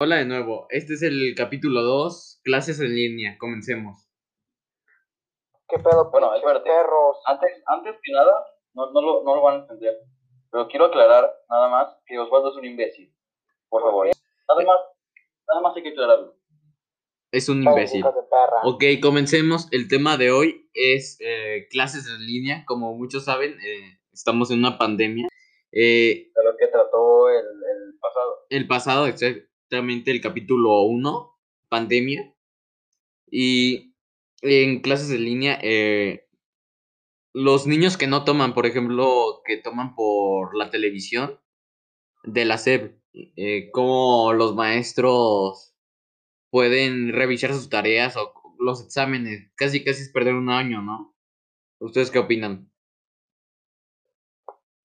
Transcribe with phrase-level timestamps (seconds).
[0.00, 4.08] Hola de nuevo, este es el capítulo 2, clases en línea, comencemos.
[5.68, 6.70] ¿Qué pedo, Bueno, espérate.
[6.70, 7.16] perros?
[7.26, 8.32] Antes, antes que nada,
[8.74, 9.94] no, no, lo, no lo van a entender.
[10.50, 13.12] Pero quiero aclarar nada más que Osvaldo es un imbécil.
[13.68, 14.06] Por favor.
[14.06, 14.80] Nada más,
[15.48, 16.36] nada más hay que aclararlo.
[17.32, 18.02] Es un imbécil.
[18.62, 19.68] Ok, comencemos.
[19.72, 22.64] El tema de hoy es eh, clases en línea.
[22.66, 25.28] Como muchos saben, eh, estamos en una pandemia.
[25.72, 28.46] Eh, De lo que trató el, el pasado.
[28.48, 29.06] el pasado,
[29.68, 31.38] exactamente el capítulo 1,
[31.68, 32.34] pandemia.
[33.30, 33.94] Y
[34.40, 36.26] en clases en línea, eh,
[37.34, 41.38] los niños que no toman, por ejemplo, que toman por la televisión
[42.24, 45.74] de la SEP, eh, cómo los maestros
[46.50, 49.52] pueden revisar sus tareas o los exámenes.
[49.54, 51.14] Casi, casi es perder un año, ¿no?
[51.78, 52.72] ¿Ustedes qué opinan?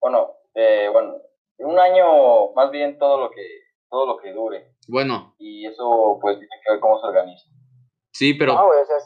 [0.02, 1.16] Bueno, eh, bueno,
[1.60, 3.64] un año más bien todo lo que
[3.94, 4.73] todo lo que dure.
[4.88, 7.46] Bueno, Y eso pues tiene que ver cómo se organiza.
[8.12, 8.54] sí, pero...
[8.56, 8.98] No, güey, o sea,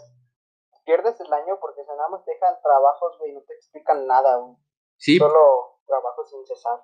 [0.85, 4.37] pierdes el año porque se nada más te dejan trabajos, güey, no te explican nada,
[4.37, 4.55] güey.
[4.97, 6.79] Sí, Solo trabajos sin cesar.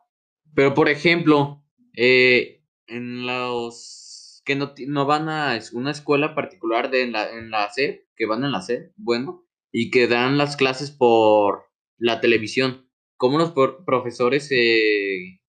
[0.56, 1.64] Pero, por ejemplo,
[1.98, 7.30] eh, en los que no, ti- no van a una escuela particular de en la,
[7.32, 11.66] en la SEP, que van en la SEP, bueno, y que dan las clases por
[11.98, 15.40] la televisión, ¿cómo los por- profesores eh,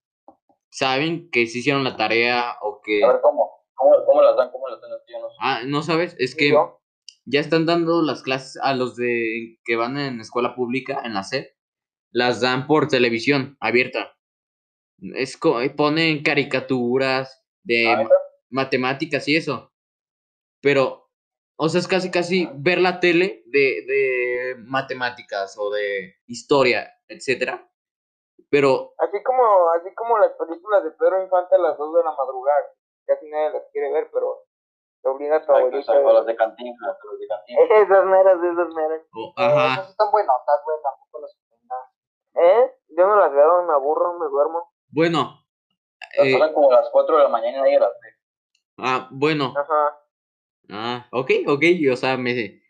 [0.75, 3.01] saben que se hicieron la tarea o que...
[3.03, 3.49] A ver, ¿cómo?
[3.75, 4.51] ¿Cómo, cómo las dan?
[4.51, 4.91] ¿Cómo las dan?
[5.07, 5.35] Yo no sé.
[5.39, 6.15] Ah, ¿no sabes?
[6.19, 6.81] Es ¿Y que yo?
[7.25, 11.23] ya están dando las clases a los de que van en escuela pública, en la
[11.23, 11.55] SEP,
[12.11, 14.17] las dan por televisión abierta.
[15.15, 18.09] Es co- ponen caricaturas de Ah,
[18.49, 19.71] matemáticas y eso.
[20.61, 21.09] Pero,
[21.57, 27.69] o sea, es casi casi ver la tele de, de matemáticas o de historia, etcétera.
[28.49, 32.11] Pero, Así como, así como las películas de Pedro Infante a las 2 de la
[32.11, 32.65] madrugada.
[33.05, 34.43] Casi nadie las quiere ver, pero
[35.01, 35.77] te obliga a tu abuelita.
[35.79, 37.81] exacto, a las de Cantinflas, las de Cantinflas.
[37.81, 39.01] Esas meras, esas meras.
[39.13, 41.37] o- Eh, ajá, Esas están buenotas, güey, tampoco las.
[42.37, 42.71] ¿Eh?
[42.97, 44.71] Yo no las veo, me aburro, me duermo.
[44.89, 45.39] bueno,
[46.17, 48.09] Las eh, como a las 4 de la mañana y nadie las ve.
[48.79, 49.99] ah, bueno, Ajá.
[50.71, 51.63] ah, ok, ok,
[51.93, 52.61] o sea, me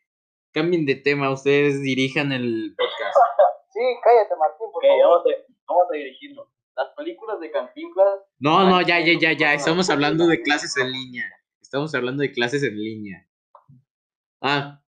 [0.54, 3.18] cambien de tema, ustedes dirijan el podcast.
[3.76, 5.02] Sí, cállate, Martín, por Ok, favor.
[5.04, 6.48] vamos a, vamos a dirigirnos.
[6.76, 9.54] Las películas de Cantinflas No, no, ya, ya, ya, ya.
[9.54, 11.26] Estamos hablando de clases en línea.
[11.62, 13.28] Estamos hablando de clases en línea.
[14.42, 14.82] Ah,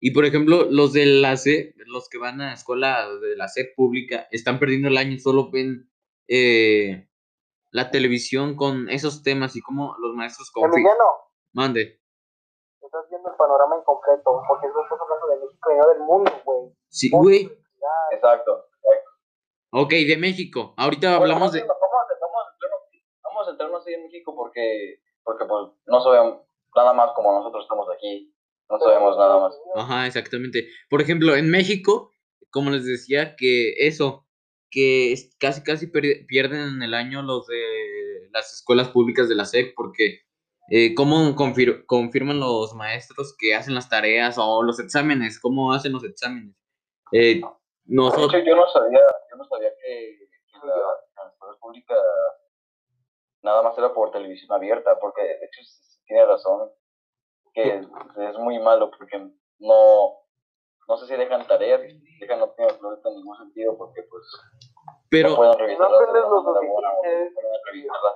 [0.00, 3.72] y por ejemplo, los de la C, los que van a escuela de la C
[3.76, 5.90] pública, están perdiendo el año, solo ven
[6.28, 7.08] eh,
[7.70, 10.96] la televisión con esos temas y cómo los maestros confían.
[11.52, 12.00] Mande.
[12.80, 16.32] estás viendo el panorama incompleto, porque no estás hablando de México y no del mundo,
[16.44, 16.76] güey.
[16.88, 17.50] Sí, güey.
[18.12, 18.71] Exacto.
[19.74, 20.74] Ok, de México.
[20.76, 21.60] Ahorita hablamos de.
[21.60, 21.72] Vamos,
[23.24, 26.42] vamos, a centrarnos ahí en México porque, porque pues, no sabemos
[26.76, 28.34] nada más como nosotros estamos aquí.
[28.68, 29.54] No sabemos nada más.
[29.74, 30.68] Ajá, exactamente.
[30.90, 32.12] Por ejemplo, en México,
[32.50, 34.26] como les decía, que eso,
[34.70, 40.20] que casi casi pierden el año los de las escuelas públicas de la SEP, porque
[40.70, 45.92] eh, cómo confir- confirman los maestros que hacen las tareas o los exámenes, cómo hacen
[45.92, 46.54] los exámenes.
[47.12, 47.40] Eh,
[47.86, 49.00] nosotros, hecho, yo no sabía,
[49.30, 51.98] yo no sabía que, que la, escuelas públicas
[53.42, 55.60] nada más era por televisión abierta, porque de hecho
[56.06, 56.70] tiene razón
[57.54, 59.18] que es muy malo porque
[59.58, 60.14] no,
[60.88, 64.24] no sé si dejan tareas, si dejan no tiene absolutamente ningún sentido porque pues
[64.84, 67.34] no pero pueden de no pueden
[67.66, 68.14] revisarlas.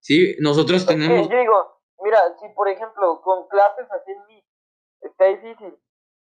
[0.00, 4.44] sí, nosotros tenemos, yo digo, mira, si por ejemplo con clases así en mi
[5.02, 5.78] está difícil,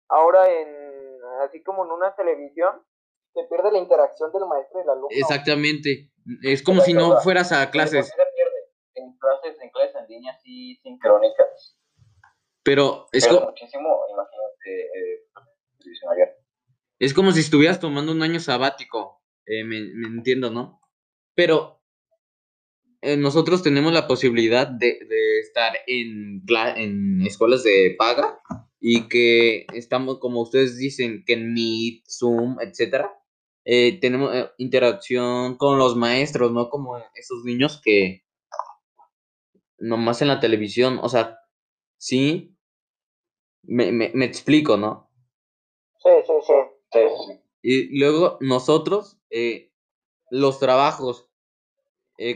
[0.08, 1.09] ahora en
[1.44, 2.82] así como en una televisión,
[3.32, 5.08] se pierde la interacción del maestro y el alumno.
[5.10, 6.10] exactamente,
[6.42, 8.60] es como si no fueras a clases, ¿Por qué se pierde?
[8.94, 11.78] En clases, en clases en línea sí sincrónicas.
[12.62, 13.46] pero es como...
[13.46, 15.26] muchísimo, imagínate, eh.
[16.98, 20.80] Es como si estuvieras tomando un año sabático, eh, me, me entiendo, ¿no?
[21.34, 21.80] Pero
[23.00, 26.42] eh, nosotros tenemos la posibilidad de, de estar en,
[26.76, 28.42] en escuelas de paga
[28.80, 33.12] y que estamos, como ustedes dicen, que en Meet, Zoom, etcétera,
[33.66, 38.24] eh, tenemos eh, interacción con los maestros, no como esos niños que
[39.78, 41.38] nomás en la televisión, o sea,
[41.98, 42.56] sí,
[43.62, 45.10] me, me, me explico, ¿no?
[45.98, 46.52] Sí, sí, sí.
[46.92, 47.00] Sí.
[47.62, 49.72] Y luego nosotros, eh,
[50.30, 51.28] los trabajos,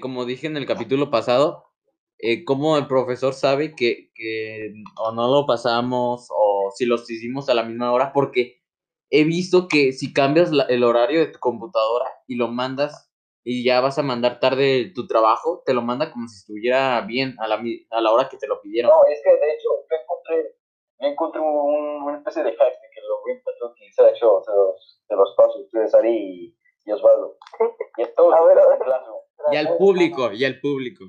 [0.00, 1.73] como dije en el capítulo pasado,
[2.18, 7.48] eh, cómo el profesor sabe que, que o no lo pasamos o si los hicimos
[7.48, 8.62] a la misma hora, porque
[9.10, 13.10] he visto que si cambias la- el horario de tu computadora y lo mandas
[13.44, 17.36] y ya vas a mandar tarde tu trabajo, te lo manda como si estuviera bien
[17.38, 18.90] a la, mi- a la hora que te lo pidieron.
[18.90, 20.56] No, es que de hecho yo encontré,
[21.00, 24.06] yo encontré un, una especie de hack de que lo voy a empezar a utilizar,
[24.06, 26.56] de hecho se los, se los paso a ustedes, Ari y,
[26.86, 27.36] y Osvaldo.
[27.98, 28.78] Y es todo A ver, a ver.
[28.78, 29.18] en Classroom.
[29.52, 31.04] Y al público, y al público.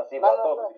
[0.00, 0.68] Así, No, no.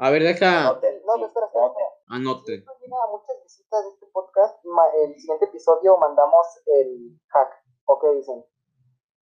[0.00, 1.66] A ver, deja, Anoten, No, espera, espera,
[2.08, 2.52] anote.
[2.52, 7.18] Si esto llega a muchas visitas de este podcast, ma- el siguiente episodio mandamos el
[7.28, 7.50] hack.
[7.86, 8.44] ¿O qué dicen?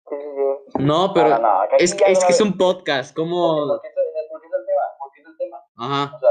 [0.08, 0.30] Sí, sí,
[0.76, 0.82] sí.
[0.82, 3.14] No, pero no, es, que- es que es un podcast,
[3.68, 3.94] porque, es,
[4.30, 5.64] porque es el tema, porque es el tema.
[5.76, 6.30] Ajá, O sea,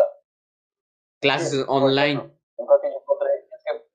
[1.22, 2.20] clases online.
[2.58, 3.88] hack que yo encontré es que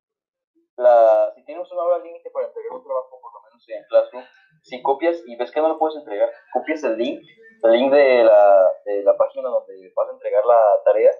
[0.76, 4.24] la, si tienes una hora límite para entregar un trabajo, por lo menos en Classroom,
[4.62, 7.20] si copias y ves que no lo puedes entregar, copias el link,
[7.62, 11.10] el link de la, de la página donde vas a entregar la tarea,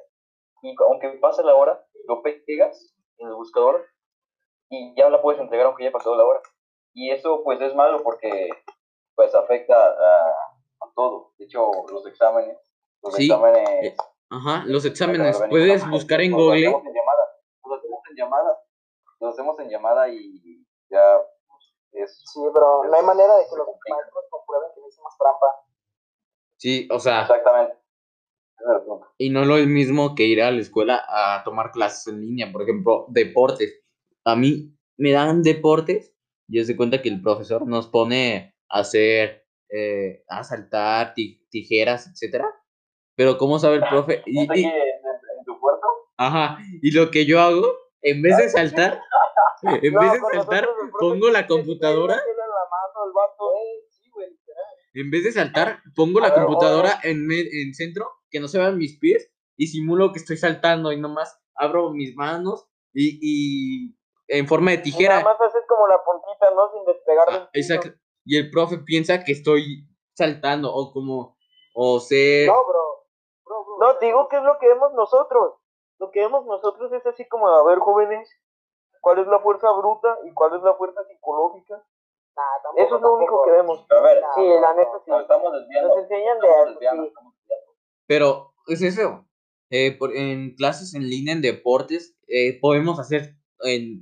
[0.62, 3.84] y aunque pase la hora, lo pegas en el buscador
[4.68, 6.40] y ya la puedes entregar aunque haya pasado la hora.
[6.94, 8.48] Y eso pues es malo porque
[9.14, 10.30] pues afecta a,
[10.80, 11.32] a todo.
[11.38, 12.58] De hecho, los exámenes,
[13.02, 13.96] los Sí, exámenes...
[14.30, 15.42] Ajá, los exámenes.
[15.48, 16.66] Puedes buscar en los Google.
[16.68, 17.24] hacemos en llamada,
[17.64, 18.58] Los hacemos en llamada.
[19.18, 21.20] Los hacemos en llamada y ya
[21.92, 22.22] es.
[22.32, 25.46] Sí, pero no hay manera de que los maestros comprueben que no hicimos trampa.
[26.56, 27.74] Sí, o sea, Exactamente.
[27.74, 28.82] Es
[29.16, 32.62] y no lo mismo que ir a la escuela a tomar clases en línea, por
[32.62, 33.82] ejemplo, deportes.
[34.24, 36.14] A mí me dan deportes
[36.46, 42.06] y se cuenta que el profesor nos pone a hacer, eh, a saltar, ti- tijeras,
[42.08, 42.54] etcétera.
[43.16, 44.22] Pero ¿cómo sabe el profe?
[44.26, 45.86] Y, ¿Está aquí y- en, en- en tu puerto?
[46.18, 47.64] ajá, y lo que yo hago,
[48.02, 49.00] en vez de saltar,
[49.82, 53.52] en No, vez de saltar, nosotros pongo la computadora, tiene la mano, el vato.
[53.54, 54.64] Eh, sí, güey, literal.
[54.94, 58.78] en vez de saltar, pongo la ver, computadora en, en centro, que no se vean
[58.78, 63.96] mis pies, y simulo que estoy saltando y nomás abro mis manos y, y
[64.28, 65.20] en forma de Y tijera.
[65.20, 66.72] Nada más haces como la puntita, ¿no?
[66.72, 67.90] Sin despegar Ah, exacto.
[68.24, 71.36] Y el profe piensa que estoy saltando o como,
[71.74, 73.06] o sé, No, bro.
[73.44, 73.78] Bro, bro.
[73.80, 75.54] No, digo que es lo que vemos nosotros.
[75.98, 78.30] Lo que vemos nosotros es así como, a ver, jóvenes,
[79.00, 81.82] ¿cuál es la fuerza bruta y cuál es la fuerza psicológica?
[82.76, 83.86] Eso es lo único que vemos.
[83.90, 85.10] A ver, Sí, la neta sí.
[85.10, 85.88] nos estamos desviando.
[85.88, 87.12] Nos enseñan de desviando, sí.
[88.06, 89.26] pero es eso.
[89.70, 93.34] Eh, por- en clases en línea, en deportes, eh, podemos hacer,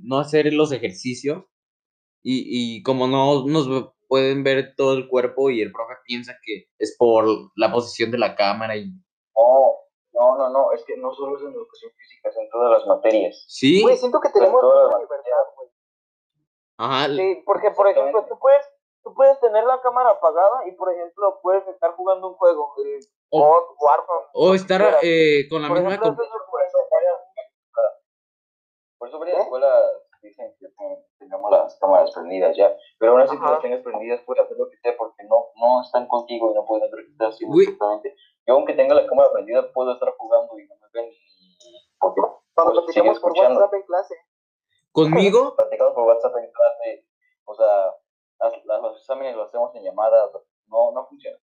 [0.03, 1.43] no hacer los ejercicios
[2.23, 6.69] y, y como no nos pueden ver todo el cuerpo y el profe piensa que
[6.79, 7.25] es por
[7.55, 8.91] la posición de la cámara y
[9.35, 9.78] No,
[10.19, 12.85] no, no, no, es que no solo es en educación física, es en todas las
[12.87, 13.45] materias.
[13.47, 15.69] sí, Güey, siento que tenemos todas mucha las libertad, güey.
[16.77, 18.65] ajá, Sí, porque, por ejemplo, tú puedes,
[19.03, 22.73] tú puedes tener la cámara apagada y, por ejemplo, puedes estar jugando un juego.
[22.77, 22.99] El
[23.31, 23.75] O-
[24.33, 25.95] o estar eh, con la Por misma...
[25.95, 26.77] ejemplo, eso.
[28.97, 29.41] Por eso varias ¿Eh?
[29.43, 29.83] escuelas
[30.21, 34.19] dicen que ten- tengamos las cámaras prendidas ya, pero aún así que las tengas prendidas
[34.25, 37.05] puedes hacer lo que sea porque no, no están contigo y no pueden ver
[38.49, 42.19] Yo aunque tenga la cámara prendida puedo estar jugando y no me ven y porque
[42.55, 43.59] Cuando pues, sigue platicamos por escuchando.
[43.59, 44.15] WhatsApp en clase.
[44.91, 47.05] Conmigo, Platicamos por WhatsApp en clase,
[47.45, 47.67] o sea,
[48.39, 51.37] las- las- los exámenes los hacemos en llamada, o sea, no, no funciona.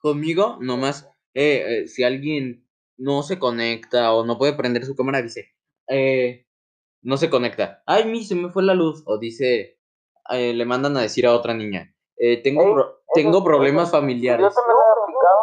[0.00, 5.22] conmigo, nomás, eh, eh, si alguien no se conecta o no puede prender su cámara,
[5.22, 5.52] dice,
[5.88, 6.44] eh,
[7.02, 7.82] no se conecta.
[7.86, 9.04] Ay, mi, se me fue la luz.
[9.06, 9.78] O dice,
[10.30, 14.42] eh, le mandan a decir a otra niña, eh, tengo, pro- tengo problemas familiares.
[14.44, 15.38] Yo también lo he aplicado.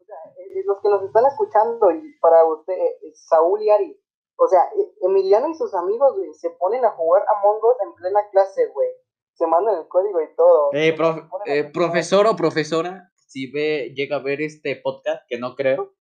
[0.00, 4.00] O sea, eh, los que nos están escuchando y para usted, eh, Saúl y Ari,
[4.36, 7.94] o sea, eh, Emiliano y sus amigos, güey, se ponen a jugar Among Us en
[7.94, 8.88] plena clase, güey.
[9.34, 10.70] Se mandan el código y todo.
[10.72, 15.54] Eh, prof- eh, profesor o profesora, si ve, llega a ver este podcast, que no
[15.54, 15.94] creo,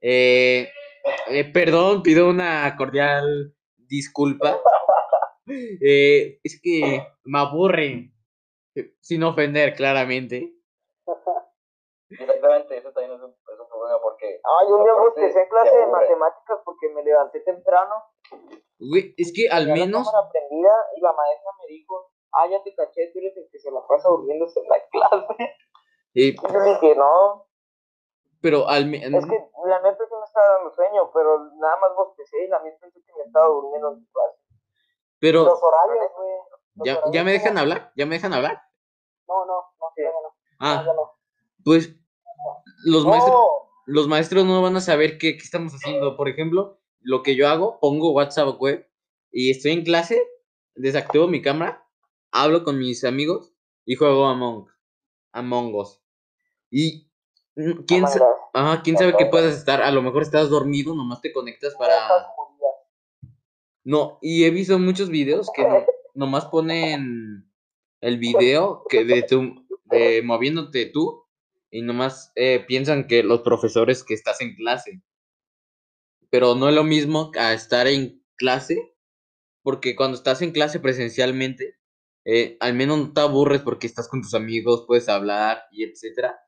[0.00, 0.68] eh,
[1.28, 4.60] eh, perdón, pido una cordial disculpa.
[5.48, 8.10] Eh, es que me aburre,
[8.74, 10.56] eh, sin ofender, claramente.
[12.10, 13.68] Exactamente, eso también es un, es un
[14.46, 17.94] porque Ay, un día bostecé en clase de matemáticas porque me levanté temprano.
[18.78, 22.62] Güey, es que al la menos, cámara prendida y la maestra me dijo, ah, ya
[22.62, 25.54] te caché, tú eres el que se la pasa durmiéndose en la clase.
[26.14, 27.46] Y yo le dije, no,
[28.40, 31.94] pero al me- es que la neta sí me estaba dando sueño, pero nada más
[31.96, 34.38] bostecé y la misma pensé que me estaba durmiendo en clase.
[35.18, 36.30] pero Los horarios, güey.
[36.76, 38.62] los ya, ya me dejan hablar, ya me dejan hablar.
[39.26, 40.02] No, no, no, Sí.
[40.02, 41.12] ya no, Ah, ya no.
[41.64, 41.90] pues
[42.84, 46.16] los maestros, No, los maestros no van a saber qué, qué estamos haciendo.
[46.16, 48.88] Por ejemplo, lo que yo hago, pongo WhatsApp web
[49.32, 50.20] y estoy en clase,
[50.74, 51.84] desactivo mi cámara,
[52.32, 53.52] hablo con mis amigos
[53.84, 54.66] y juego Among,
[55.32, 56.00] Among Us.
[56.70, 57.08] Y
[57.54, 61.20] mm, quién, sa- ajá, quién sabe qué puedes estar, a lo mejor estás dormido, nomás
[61.20, 62.08] te conectas para...
[63.84, 67.48] No, y he visto muchos videos que no- nomás ponen
[68.00, 71.24] el video que de tu, de moviéndote tú
[71.76, 75.02] y nomás eh, piensan que los profesores que estás en clase.
[76.30, 78.96] Pero no es lo mismo a estar en clase,
[79.62, 81.76] porque cuando estás en clase presencialmente,
[82.24, 86.40] eh, al menos no te aburres porque estás con tus amigos, puedes hablar y etcétera.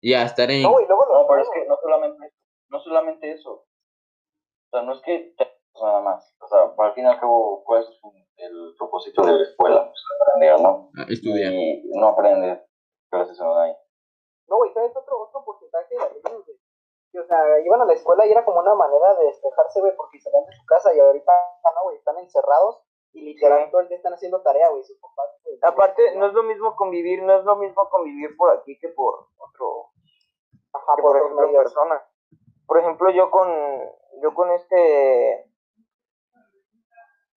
[0.00, 0.62] Y a estar en...
[0.62, 2.32] No, y luego No, pero es que no solamente,
[2.68, 3.50] no solamente eso.
[3.50, 3.66] O
[4.70, 5.48] sea, no es que te
[5.82, 6.36] nada más.
[6.38, 7.88] O sea, al fin y al cabo, ¿cuál es
[8.36, 9.84] el propósito de la escuela?
[9.84, 10.90] Pues aprender, ¿no?
[10.96, 11.52] a estudiar.
[11.52, 12.60] Y no aprendes
[13.10, 13.81] gracias a online.
[14.48, 16.58] No, güey, ¿sabes otro, otro porcentaje de alumnos, güey?
[17.10, 19.94] Que, o sea, iban a la escuela y era como una manera de despejarse, güey,
[19.96, 21.32] porque salían de su casa y ahorita,
[21.74, 22.82] no, güey, están encerrados
[23.12, 25.58] y literal todo el día están haciendo tarea, güey, sus papás, güey.
[25.62, 29.28] Aparte, no es lo mismo convivir, no es lo mismo convivir por aquí que por
[29.36, 29.90] otro,
[30.72, 31.64] Ajá, que por por medios.
[31.64, 32.02] persona.
[32.66, 33.50] Por ejemplo, yo con,
[34.22, 35.52] yo con este,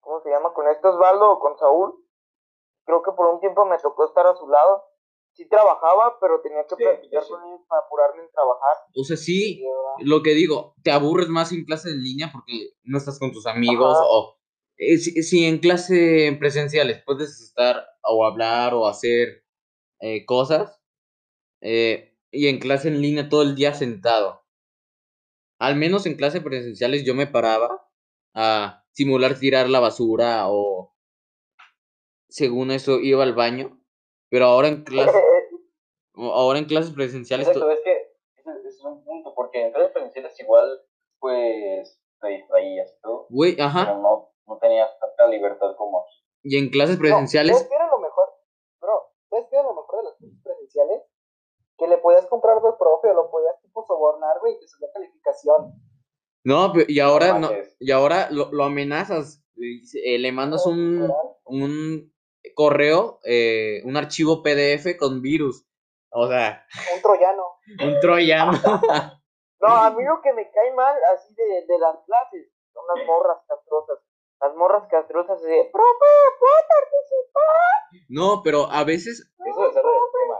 [0.00, 0.54] ¿cómo se llama?
[0.54, 2.02] Con este Osvaldo o con Saúl,
[2.86, 4.84] creo que por un tiempo me tocó estar a su lado.
[5.36, 7.28] Sí trabajaba, pero tenía que Sí, sí.
[7.28, 8.76] con ellos para apurarme en trabajar.
[8.96, 9.62] O sea, sí,
[9.98, 13.46] lo que digo, te aburres más en clase en línea porque no estás con tus
[13.46, 14.06] amigos Ajá.
[14.08, 14.38] o
[14.78, 19.44] eh, si, si en clase presenciales puedes estar o hablar o hacer
[20.00, 20.80] eh, cosas
[21.60, 24.42] eh, y en clase en línea todo el día sentado.
[25.58, 27.90] Al menos en clase presenciales yo me paraba
[28.34, 30.94] a simular tirar la basura o
[32.28, 33.75] según eso iba al baño,
[34.30, 35.18] pero ahora en clase
[36.14, 39.92] ahora en clases presenciales to- Exacto, es que ese, es un punto, porque en clases
[39.92, 40.80] presenciales igual,
[41.18, 46.14] pues, te distraías todo, güey, ajá, pero no, no tenías tanta libertad como aquí.
[46.44, 48.28] y en clases no, presenciales ¿Sabes qué era lo mejor?
[48.80, 51.02] Bro, ¿sabes qué era lo mejor de las clases presenciales?
[51.78, 54.90] Que le podías comprar dos profe o lo podías tipo sobornar, güey, y te salía
[54.94, 55.74] calificación.
[56.44, 57.76] No, y ahora no, manches.
[57.80, 61.12] y ahora lo, lo amenazas, eh, le mandas No, un,
[61.44, 62.14] un
[62.54, 65.66] correo, eh, un archivo PDF con virus,
[66.10, 67.44] o sea, Un troyano.
[67.82, 68.52] un troyano.
[69.58, 73.06] No, a mí lo que me cae mal así de, de las clases son las
[73.06, 73.98] morras castrosas.
[74.40, 76.06] Las morras castrosas de, profe,
[76.38, 78.04] ¿puedo participar?
[78.10, 80.38] No, pero a veces, Eso del tema,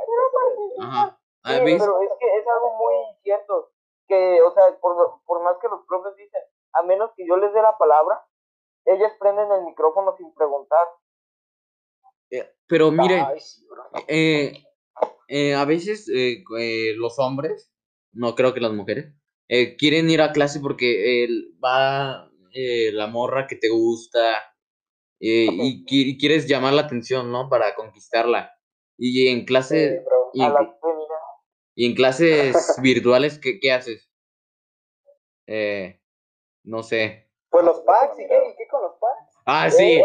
[0.83, 3.71] ajá, a Sí, veces, pero es que es algo muy cierto.
[4.07, 6.43] Que, o sea, por, por más que los profes dicen,
[6.75, 8.25] a menos que yo les dé la palabra,
[8.85, 10.87] ellas prenden el micrófono sin preguntar.
[12.31, 13.85] Eh, pero mire, sí, bro.
[14.09, 14.63] eh,
[15.29, 16.07] eh, a veces
[16.97, 17.73] los hombres,
[18.13, 19.13] no creo que las mujeres,
[19.79, 21.29] quieren ir a clase porque
[21.65, 24.43] va eh, la morra que te gusta
[25.19, 27.49] y, qui- y quieres llamar la atención, ¿no?
[27.49, 28.53] Para conquistarla.
[28.99, 30.31] Y en Sí, clase, bro.
[30.33, 30.53] y en,
[31.75, 34.11] y clases virtuales, ¿qué, qué haces?
[35.47, 36.01] Eh,
[36.65, 37.31] no sé.
[37.51, 38.35] Pues los packs, ¿y qué?
[38.35, 39.37] ¿Y qué con los packs?
[39.47, 40.01] Ah, sí.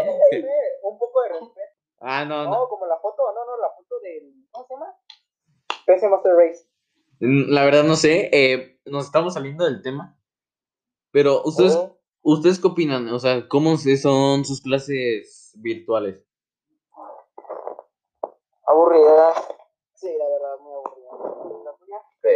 [2.02, 2.68] Ah, no, No, no.
[2.68, 4.34] como la foto, no, no, la foto del.
[4.52, 4.96] ¿Cómo se llama?
[5.86, 6.66] PC Master Race.
[7.20, 8.30] Mm, La verdad no sé.
[8.34, 10.18] eh, nos estamos saliendo del tema.
[11.12, 11.92] Pero ustedes, ¿Eh?
[12.22, 13.08] ¿ustedes qué opinan?
[13.10, 16.26] O sea, ¿cómo son sus clases virtuales?
[18.66, 19.48] Aburridas.
[19.96, 22.02] Sí, la verdad, muy aburrida.
[22.24, 22.30] Sí.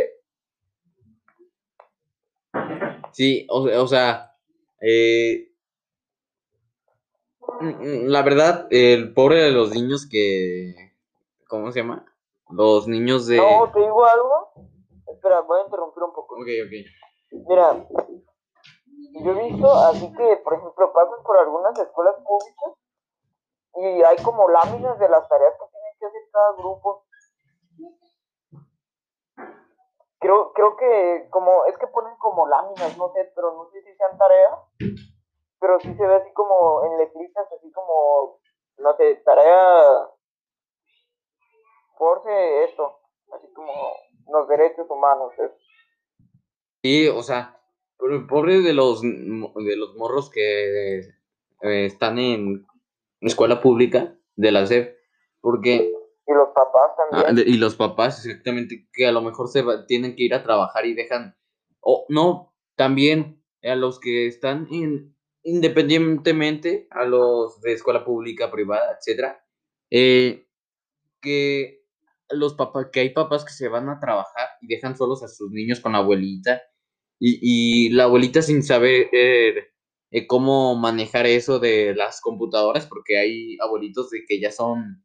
[3.14, 4.36] Sí, o, o sea,
[4.82, 5.52] eh,
[7.62, 10.74] la verdad, el pobre de los niños que,
[11.48, 12.06] ¿cómo se llama?
[12.50, 13.38] Los niños de...
[13.38, 14.52] No, te digo algo.
[15.08, 16.36] Espera, voy a interrumpir un poco.
[16.36, 17.46] Ok, ok.
[17.48, 17.88] Mira,
[19.24, 22.74] yo he visto así que, por ejemplo, pasas por algunas escuelas públicas
[23.76, 27.06] y hay como láminas de las tareas que tienen que hacer cada grupo.
[30.20, 33.96] Creo, creo que como, es que ponen como láminas, no sé, pero no sé si
[33.96, 34.60] sean tareas,
[35.66, 38.40] pero sí se ve así como en letritas, así como,
[38.78, 40.08] no sé, tarea,
[41.98, 43.00] force esto,
[43.34, 43.74] así como
[44.32, 45.56] los derechos humanos, eso.
[46.84, 47.60] Sí, o sea,
[47.98, 52.68] pero pobre de los, de los morros que eh, están en
[53.22, 54.96] escuela pública de la SEP,
[55.42, 55.92] porque
[56.28, 57.36] Y los papás Ah, también.
[57.38, 60.44] de- y los papás, exactamente, que a lo mejor se va- tienen que ir a
[60.44, 61.36] trabajar y dejan,
[61.80, 65.15] o no, también a los que están in-
[65.46, 69.46] independientemente, a los de escuela pública, privada, etcétera,
[69.92, 70.48] eh,
[71.22, 71.84] que
[72.30, 75.52] los papás, que hay papás que se van a trabajar y dejan solos a sus
[75.52, 76.62] niños con la abuelita,
[77.20, 79.56] y, la abuelita sin saber eh,
[80.12, 85.04] eh, cómo manejar eso de las computadoras, porque hay abuelitos de que ya son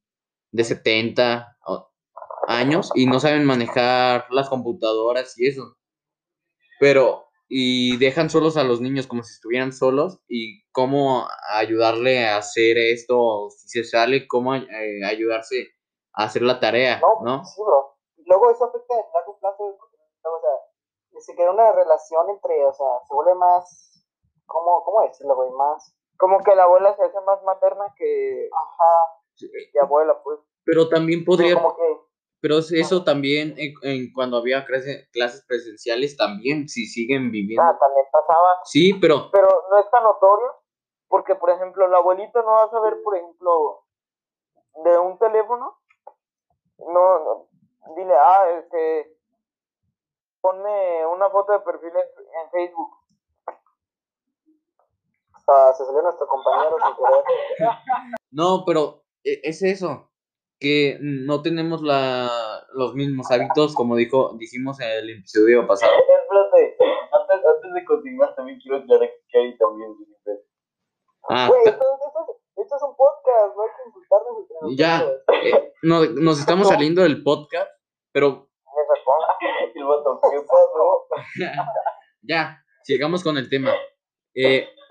[0.52, 1.90] de 70 o-
[2.48, 5.78] años y no saben manejar las computadoras y eso.
[6.80, 12.36] Pero y dejan solos a los niños como si estuvieran solos y cómo ayudarle a
[12.36, 15.66] hacer esto, si se sale, cómo eh, ayudarse
[16.14, 17.44] a hacer la tarea, No, ¿no?
[17.44, 17.96] sí, bro.
[18.16, 22.64] Y luego eso afecta en largo plazo, porque, o sea, se crea una relación entre,
[22.64, 24.04] o sea, se vuelve más,
[24.46, 25.50] ¿cómo, cómo decirlo, güey?
[25.50, 29.42] Más, Como que la abuela se hace más materna que, ajá,
[29.72, 30.38] que abuela, pues.
[30.64, 31.82] Pero también pero podría, como que,
[32.40, 37.62] pero eso también en, en cuando había clase- clases presenciales también, si siguen viviendo.
[37.62, 38.60] Ah, también pasaba.
[38.64, 40.54] Sí, pero Pero no es tan notorio,
[41.08, 43.84] porque, por ejemplo, la abuelita no va a saber, por ejemplo,
[44.84, 45.76] de un teléfono.
[46.78, 47.48] No, no
[47.96, 49.16] dile, ah, este,
[50.40, 51.96] ponme una foto de perfil en,
[52.44, 52.90] en Facebook.
[55.48, 57.24] ah, se salió nuestro compañero sin querer.
[58.30, 60.09] no, pero e- es eso,
[60.60, 62.30] que no tenemos la,
[62.74, 65.90] los mismos hábitos, como dijo, dijimos en el episodio pasado.
[65.92, 66.76] Espérate,
[67.18, 69.96] antes, antes de continuar también quiero aclarar que Ari también.
[71.28, 75.02] Ah, Güey, esto, esto, es- esto es un podcast, no hay que insultarnos ya,
[75.42, 77.70] eh, no, nos estamos saliendo del podcast,
[78.12, 78.48] pero.
[79.74, 81.06] El vato, ¿qué pasó?
[82.22, 83.72] ya, sigamos con el tema.
[84.34, 84.68] Eh,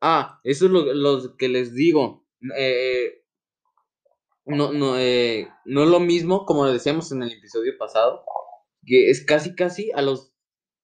[0.00, 2.24] ah, eso es lo, lo que les digo.
[2.56, 3.23] Eh,
[4.46, 8.24] no, no, eh, no es lo mismo, como decíamos en el episodio pasado,
[8.84, 10.32] que es casi, casi a los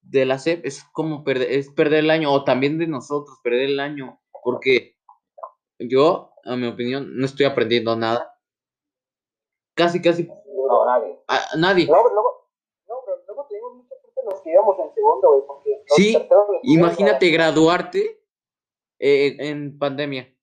[0.03, 3.71] de la SEP, es como perder, es perder el año, o también de nosotros, perder
[3.71, 4.97] el año, porque
[5.79, 8.35] yo, a mi opinión, no estoy aprendiendo nada.
[9.75, 11.19] Casi, casi No, nadie.
[11.29, 11.87] a, nadie.
[11.87, 12.51] No, pero luego,
[12.89, 16.17] no, pero luego tenemos mucha gente los que íbamos en segundo, güey, porque Sí,
[16.63, 18.23] Imagínate graduarte
[18.99, 20.35] eh, en pandemia.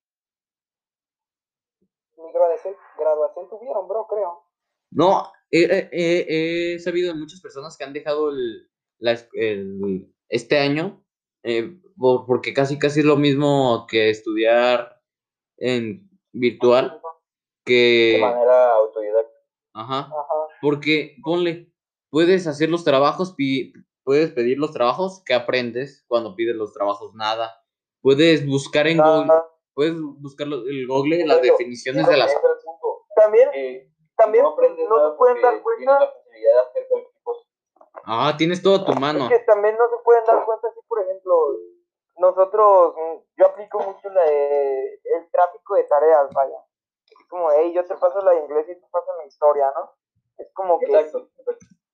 [2.34, 2.76] Graduación,
[3.08, 4.44] graduación tuvieron, bro, creo.
[4.92, 10.14] No, he, he- he- he sabido de muchas personas que han dejado el, la el-
[10.30, 11.04] este año
[11.44, 15.02] eh, por- porque casi casi es lo mismo que estudiar
[15.58, 17.02] en virtual De
[17.66, 19.32] que manera autodidacta.
[19.74, 20.14] ajá Ajá.
[20.62, 21.72] porque ponle
[22.10, 23.74] puedes hacer los trabajos pi-
[24.04, 27.54] puedes pedir los trabajos que aprendes cuando pides los trabajos nada
[28.02, 29.32] puedes buscar en Google
[29.74, 33.06] puedes buscar el Google las definiciones de las ese es el punto.
[33.28, 36.00] También, Eh, también no aprendes no se pueden dar cuenta.
[36.00, 36.88] La de hacer
[38.10, 41.02] ah tienes todo tu mano Es que también no se pueden dar cuenta si, por
[41.02, 41.36] ejemplo,
[42.18, 42.96] nosotros,
[43.36, 46.58] yo aplico mucho la de- el tráfico de tareas, vaya.
[47.06, 49.92] Es como, hey, yo te paso la de inglés y tú pasas mi historia, ¿no?
[50.38, 51.28] Es como que, Exacto.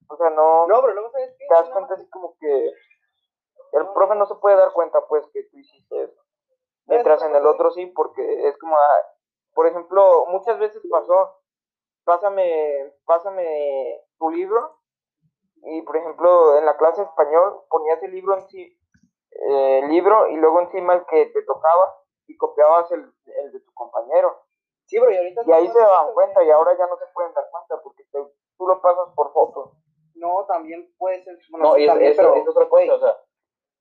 [0.10, 1.46] o sea, no, No, pero luego, ¿sabes qué?
[1.48, 2.72] te das cuenta así como que
[3.74, 6.22] el profe no se puede dar cuenta, pues, que tú hiciste eso.
[6.86, 9.00] Mientras en el otro sí, porque es como, ah,
[9.54, 11.40] por ejemplo, muchas veces pasó,
[12.04, 14.80] pásame, pásame tu libro,
[15.64, 18.78] y por ejemplo, en la clase de español ponías el libro en sí,
[19.32, 23.60] eh, el libro, y luego encima el que te tocaba, y copiabas el, el de
[23.62, 24.42] tu compañero.
[24.86, 25.42] Sí, bro, y ahorita...
[25.46, 28.34] Y ahí se daban cuenta, y ahora ya no se pueden dar cuenta, porque te-
[28.58, 29.74] tú lo pasas por foto.
[30.16, 31.38] No, también puede ser...
[31.50, 33.18] Bueno, No, sí, y también, es- pero, es otra cosa, o sea,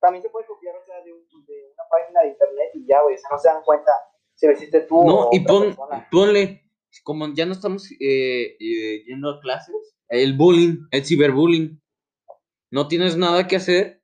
[0.00, 3.02] también se puede copiar, o sea, de, un- de una página de internet y ya,
[3.02, 3.92] güey, o sea, no se dan cuenta
[4.35, 5.77] si lo hiciste tú No, o y pon,
[6.11, 6.64] ponle,
[7.05, 11.81] como ya no estamos eh, eh, yendo a clases, el bullying, el ciberbullying,
[12.71, 14.03] no tienes nada que hacer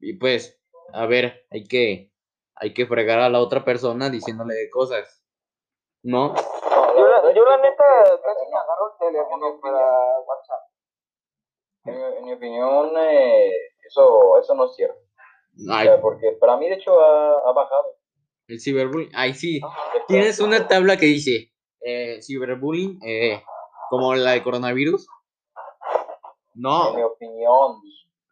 [0.00, 0.60] y pues,
[0.92, 2.12] a ver, hay que,
[2.56, 5.24] hay que fregar a la otra persona diciéndole cosas,
[6.02, 6.34] ¿no?
[6.34, 7.84] Yo la, yo la neta
[8.22, 9.60] casi me agarro el en mi teléfono opinión.
[9.60, 10.62] para WhatsApp.
[11.84, 13.50] En mi, en mi opinión, eh,
[13.86, 14.98] eso, eso no es cierto.
[15.68, 17.96] O Ay, sea, porque para mí, de hecho, ha, ha bajado.
[18.48, 19.60] El ciberbullying, ay sí,
[20.08, 23.42] tienes una tabla que dice, eh, ciberbullying, eh,
[23.90, 25.06] como la de coronavirus,
[26.54, 27.80] En mi no, opinión,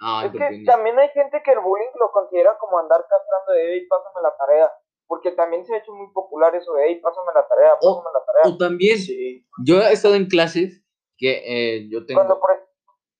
[0.00, 0.64] ay, Es que opinión.
[0.66, 4.36] también hay gente que el bullying lo considera como andar castrando de, hey, pásame la
[4.36, 4.70] tarea.
[5.06, 8.14] Porque también se ha hecho muy popular eso de, hey, pásame la tarea, O- pásame
[8.14, 8.54] la tarea.
[8.54, 9.44] o también, sí.
[9.64, 10.84] yo he estado en clases
[11.16, 11.42] que
[11.78, 12.20] eh, yo tengo...
[12.20, 12.70] Cuando por ejemplo,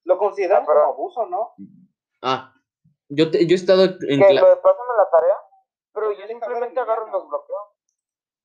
[0.04, 1.54] Lo consideran Ah, pero- como abuso, ¿no?
[2.22, 2.54] Ah,
[3.08, 5.36] yo, te- yo he estado en que cla- lo de pásame la tarea,
[5.92, 7.56] pero yo Yo le simplemente agarro y los bloqueo.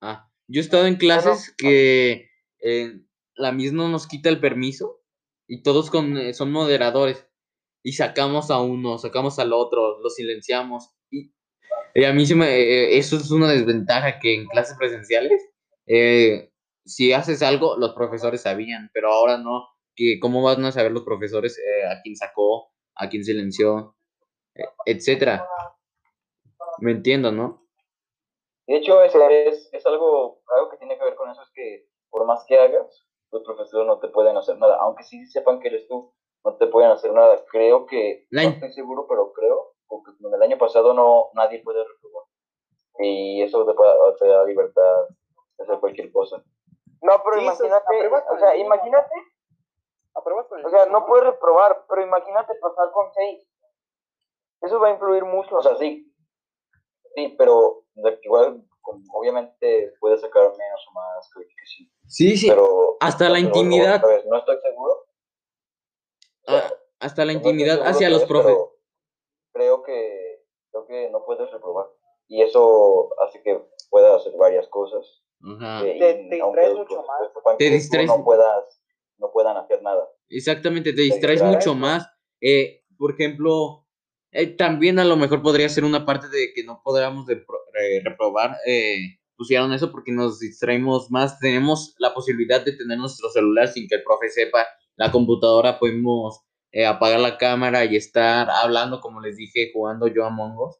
[0.01, 2.29] ah, yo he estado en clases que
[2.59, 2.99] eh,
[3.35, 5.01] la misma no nos quita el permiso
[5.47, 7.27] y todos con, eh, son moderadores
[7.83, 11.33] y sacamos a uno, sacamos al otro, lo silenciamos y,
[11.93, 15.41] y a mí se me, eh, eso es una desventaja que en clases presenciales
[15.87, 16.51] eh,
[16.85, 21.03] si haces algo los profesores sabían, pero ahora no, que cómo van a saber los
[21.03, 23.95] profesores eh, a quién sacó, a quién silenció,
[24.55, 25.45] eh, etcétera.
[26.79, 27.65] Me entiendo, ¿no?
[28.67, 31.85] De hecho, es, es, es algo, algo que tiene que ver con eso, es que
[32.09, 35.67] por más que hagas, los profesores no te pueden hacer nada, aunque sí sepan que
[35.67, 37.43] eres tú, no te pueden hacer nada.
[37.51, 41.29] Creo que, La no estoy seguro, pero creo, porque como en el año pasado no,
[41.33, 42.23] nadie puede reprobar.
[42.99, 45.07] Y eso te, puede- te da libertad
[45.57, 46.37] de hacer cualquier cosa.
[47.01, 49.15] No, pero Sí, imagínate, o sea, imagínate,
[50.13, 53.45] o sea, no puedes reprobar, pero imagínate pasar con seis.
[54.61, 55.57] Eso va a influir mucho.
[55.57, 56.14] O sea, sí,
[57.15, 57.85] sí, pero
[58.23, 58.63] igual,
[59.13, 61.89] obviamente puedes sacar menos o más calificación.
[62.07, 62.47] Sí, sí.
[62.49, 64.01] Pero hasta la intimidad.
[64.27, 65.05] no estoy seguro.
[66.47, 68.55] ah, hasta la No intimidad hacia los es, profes.
[69.53, 71.87] Creo que, creo que no puedes reprobar.
[72.27, 75.23] Y eso hace que puedas hacer varias cosas.
[75.41, 75.85] Ajá.
[75.85, 77.57] eh, Te- te distraes mucho más.
[77.57, 78.07] Te que distraes.
[78.07, 78.81] No, puedas,
[79.17, 80.09] no puedan hacer nada.
[80.29, 82.07] Exactamente, te distraes distraes, mucho más.
[82.41, 83.84] Eh, por ejemplo,
[84.35, 87.59] eh, también a lo mejor podría ser una parte de que no podamos de pro-
[87.81, 88.57] eh, reprobar.
[88.67, 91.39] Eh, pusieron eso porque nos distraemos más.
[91.39, 94.65] Tenemos la posibilidad de tener nuestro celular sin que el profe sepa.
[94.95, 96.39] La computadora podemos
[96.71, 100.77] eh, apagar la cámara y estar hablando, como les dije, jugando yo a Mongos.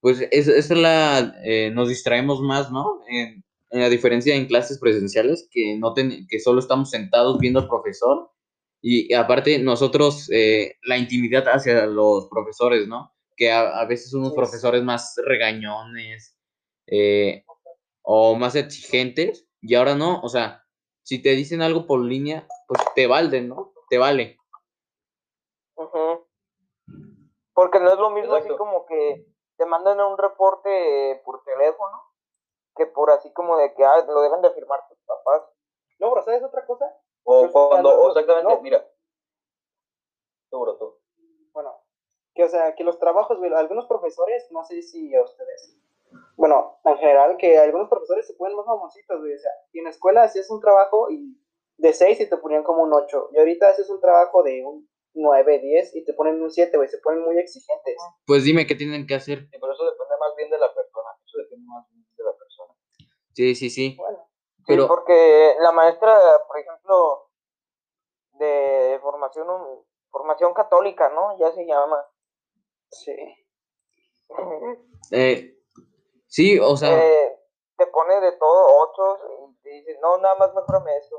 [0.00, 1.34] Pues es, esa es la.
[1.44, 3.00] eh, nos distraemos más, ¿no?
[3.08, 7.60] En, en la diferencia en clases presenciales, que, no ten- que solo estamos sentados viendo
[7.60, 8.30] al profesor
[8.82, 13.14] y aparte nosotros, eh, la intimidad hacia los profesores, ¿no?
[13.36, 16.36] Que a, a veces unos Sí, profesores más regañones
[16.88, 17.44] eh,
[18.02, 20.64] o más exigentes y ahora no, o sea,
[21.02, 23.72] si te dicen algo por línea, pues te valden, ¿no?
[23.88, 24.38] Te vale.
[25.76, 26.26] Ujú.
[27.54, 32.02] Porque no es lo mismo así como que te mandan un reporte por teléfono
[32.74, 35.42] que por así como de que ah, lo deben de firmar tus papás.
[36.00, 36.86] No, bro, ¿sabes otra cosa?
[37.24, 38.60] O cuando, o exactamente, no.
[38.60, 38.86] mira.
[40.50, 40.98] Seguro tú.
[41.52, 41.70] Bueno,
[42.34, 45.78] que o sea, que los trabajos, algunos profesores, no sé si a ustedes,
[46.36, 49.84] bueno, en general, que algunos profesores se ponen más mamoncitos, güey, o sea, y en
[49.84, 51.38] la escuela hacías un trabajo y
[51.78, 54.88] de 6 y te ponían como un 8, y ahorita haces un trabajo de un
[55.14, 57.96] 9, 10 y te ponen un 7, güey, se ponen muy exigentes.
[58.26, 59.40] Pues dime qué tienen que hacer.
[59.50, 61.10] Sí, pero eso depende más bien de la persona.
[61.24, 62.74] Eso depende más bien de la persona.
[63.32, 63.96] Sí, sí, sí.
[63.98, 64.26] Bueno,
[64.66, 67.28] Sí, porque la maestra, por ejemplo,
[68.34, 71.38] de formación un- formación católica, ¿no?
[71.38, 72.04] Ya se llama.
[72.90, 73.14] sí.
[75.10, 75.56] eh,
[76.26, 77.38] sí, o sea, Eh,
[77.76, 79.18] te pone de todo ocho
[79.50, 81.16] y te dice, no, nada más mejorame eso.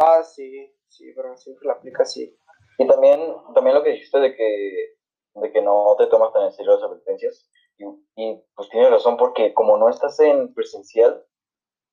[0.00, 2.38] Ah, sí, sí, pero siempre la aplica así.
[2.78, 3.20] Y también,
[3.54, 4.96] también lo que dijiste de que,
[5.34, 7.50] de que no te tomas tan en serio las advertencias.
[7.76, 7.84] Y,
[8.16, 11.26] y, pues tienes razón, porque como no estás en presencial,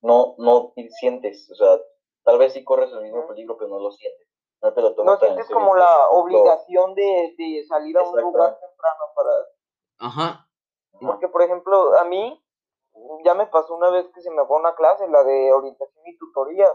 [0.01, 1.49] no, no te sientes.
[1.51, 1.79] O sea,
[2.23, 4.27] tal vez sí corres el mismo peligro, pero no lo sientes.
[4.61, 5.59] No te lo No tomas en sientes serio.
[5.61, 9.31] como la obligación de, de salir a un lugar temprano para...
[9.99, 10.45] ajá.
[11.01, 12.43] Porque, por ejemplo, a mí
[13.23, 16.17] ya me pasó una vez que se me fue una clase, la de orientación y
[16.17, 16.67] tutoría.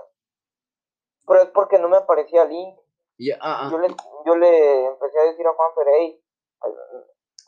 [1.27, 2.79] Pero es porque no me aparecía link.
[3.19, 3.89] Ya, ah, Yo le,
[4.25, 6.25] yo le empecé a decir a Juan Ferey,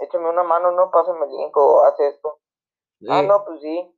[0.00, 2.40] échame una mano, no, pásame el link o haz esto.
[3.08, 3.95] Ah, no, pues sí.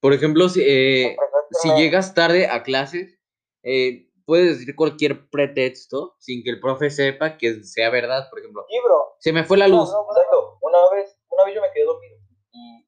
[0.00, 1.16] Por ejemplo, si, eh,
[1.62, 3.18] si llegas tarde a clases,
[3.62, 8.28] eh, puedes decir cualquier pretexto sin que el profe sepa que sea verdad.
[8.30, 9.16] Por ejemplo, Sí, bro.
[9.18, 9.90] se me fue la luz.
[9.92, 10.58] no, Exacto.
[10.62, 12.16] Una vez, una vez yo me quedé dormido
[12.52, 12.86] y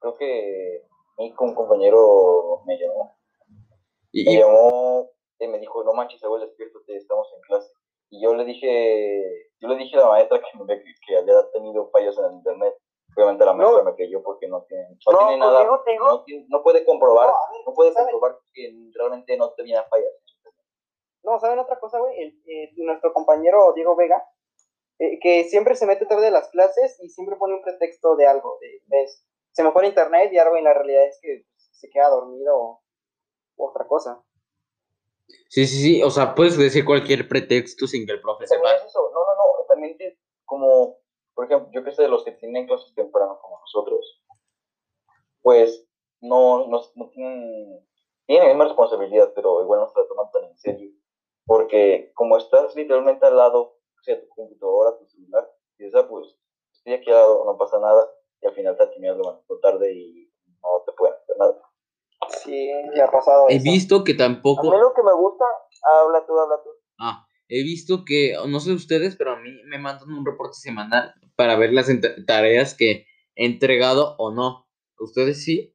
[0.00, 0.82] creo que
[1.18, 3.18] mi un compañero me llamó.
[4.12, 7.70] Y, Me llamó y me dijo, no manches, abuelo, despiértate, estamos en clase.
[8.10, 9.22] Y yo le dije,
[9.60, 12.74] yo le dije a la maestra que, me- que había tenido fallos en el internet.
[13.18, 16.62] Obviamente la maestra me creyó porque no tiene, no No, tiene nada, no, tiene- no
[16.62, 17.34] puede comprobar, No,
[17.66, 20.12] no puede comprobar que realmente no tenía fallas.
[21.24, 22.16] No, ¿saben otra cosa, güey?
[22.22, 24.24] El- eh, nuestro compañero Diego Vega,
[25.00, 28.26] eh, que siempre se mete tarde a las clases y siempre pone un pretexto de
[28.28, 31.44] algo, de, ves, se me fue el internet y algo y la realidad es que
[31.72, 32.82] se queda dormido o
[33.56, 34.22] otra cosa.
[35.48, 36.02] sí, sí, sí.
[36.04, 38.72] O sea, puedes decir cualquier pretexto sin que el profe sepa.
[38.76, 40.97] Eso, no, no, no, también te- como,
[41.38, 44.24] por ejemplo, yo que sé, de los que tienen clases temprano como nosotros,
[45.40, 45.86] pues
[46.20, 47.86] no, no, no tienen,
[48.26, 50.90] tienen la misma responsabilidad, pero igual no se la toman tan en serio,
[51.46, 55.48] porque como estás literalmente al lado, o sea, tu computadora, tu celular,
[55.78, 56.26] y ah, pues
[56.72, 58.04] estoy aquí al lado, no pasa nada,
[58.42, 61.62] y al final te terminas levantando tarde y no te pueden hacer nada.
[62.30, 63.62] Sí, ya ha pasado He eso.
[63.62, 64.62] visto que a tampoco.
[64.72, 65.44] mí lo que me gusta,
[65.84, 66.70] habla tú, habla tú.
[66.98, 71.14] Ah, he visto que, no sé ustedes, pero a mí me mandan un reporte semanal
[71.36, 71.88] para ver las
[72.26, 73.06] tareas que
[73.36, 74.66] he entregado o no.
[74.98, 75.74] ¿Ustedes sí?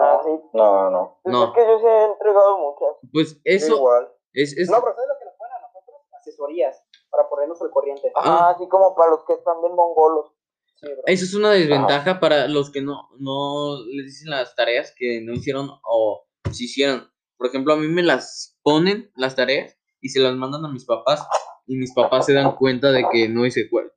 [0.00, 0.30] Ah, sí.
[0.52, 1.20] No, no.
[1.22, 1.44] Pues No.
[1.46, 3.10] es que yo sí he entregado muchas.
[3.12, 4.08] Pues eso igual.
[4.32, 5.96] es, es- No, pero ¿sabes lo que nos ponen a nosotros?
[6.20, 8.12] Asesorías, para ponernos al corriente.
[8.14, 8.22] Ah.
[8.24, 10.32] Ah, así como para los que están bien mongolos.
[10.76, 10.88] Sí.
[11.06, 15.32] Eso es una desventaja para los que no, no les dicen las tareas que no
[15.32, 17.08] hicieron o si hicieron.
[17.36, 20.84] Por ejemplo, a mí me las ponen las tareas y se las mandan a mis
[20.84, 21.26] papás
[21.66, 23.92] y mis papás se dan cuenta de que no hice cuál,